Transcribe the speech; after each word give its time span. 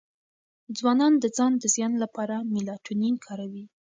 ځوانان 0.77 1.13
د 1.19 1.25
ځان 1.37 1.53
د 1.59 1.63
زیان 1.75 1.93
لپاره 2.03 2.35
میلاټونین 2.53 3.15
کاروي. 3.25 3.65